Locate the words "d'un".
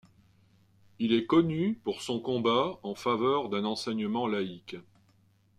3.49-3.65